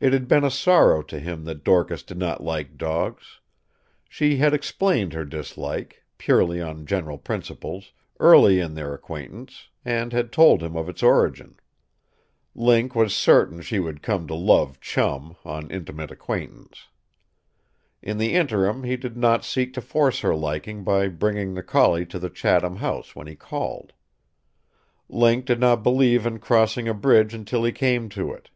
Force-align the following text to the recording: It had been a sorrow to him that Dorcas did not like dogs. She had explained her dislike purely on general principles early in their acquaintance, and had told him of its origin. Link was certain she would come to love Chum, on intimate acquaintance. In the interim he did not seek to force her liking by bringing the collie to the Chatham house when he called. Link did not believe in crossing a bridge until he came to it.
It 0.00 0.12
had 0.12 0.26
been 0.26 0.42
a 0.42 0.50
sorrow 0.50 1.02
to 1.02 1.20
him 1.20 1.44
that 1.44 1.62
Dorcas 1.62 2.02
did 2.02 2.18
not 2.18 2.42
like 2.42 2.76
dogs. 2.76 3.38
She 4.08 4.38
had 4.38 4.52
explained 4.52 5.12
her 5.12 5.24
dislike 5.24 6.02
purely 6.18 6.60
on 6.60 6.84
general 6.84 7.16
principles 7.16 7.92
early 8.18 8.58
in 8.58 8.74
their 8.74 8.92
acquaintance, 8.92 9.68
and 9.84 10.12
had 10.12 10.32
told 10.32 10.64
him 10.64 10.74
of 10.74 10.88
its 10.88 11.00
origin. 11.00 11.54
Link 12.56 12.96
was 12.96 13.14
certain 13.14 13.62
she 13.62 13.78
would 13.78 14.02
come 14.02 14.26
to 14.26 14.34
love 14.34 14.80
Chum, 14.80 15.36
on 15.44 15.70
intimate 15.70 16.10
acquaintance. 16.10 16.88
In 18.02 18.18
the 18.18 18.32
interim 18.34 18.82
he 18.82 18.96
did 18.96 19.16
not 19.16 19.44
seek 19.44 19.72
to 19.74 19.80
force 19.80 20.22
her 20.22 20.34
liking 20.34 20.82
by 20.82 21.06
bringing 21.06 21.54
the 21.54 21.62
collie 21.62 22.04
to 22.06 22.18
the 22.18 22.30
Chatham 22.30 22.78
house 22.78 23.14
when 23.14 23.28
he 23.28 23.36
called. 23.36 23.92
Link 25.08 25.44
did 25.44 25.60
not 25.60 25.84
believe 25.84 26.26
in 26.26 26.40
crossing 26.40 26.88
a 26.88 26.92
bridge 26.94 27.32
until 27.32 27.62
he 27.62 27.70
came 27.70 28.08
to 28.08 28.32
it. 28.32 28.50